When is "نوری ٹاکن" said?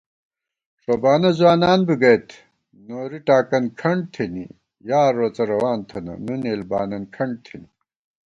2.87-3.63